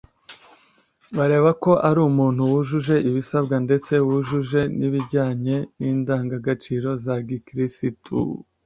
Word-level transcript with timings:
bareba 1.17 1.49
ko 1.63 1.71
uri 1.89 1.99
umuntu 2.09 2.41
wujuje 2.51 2.95
ibisabwa 3.09 3.55
ndetse 3.65 3.93
wujuje 4.07 4.61
nibijyanye 4.77 5.55
n’indanga 5.79 6.35
gaciro 6.47 6.89
za 7.03 7.15
gikristu 7.27 8.17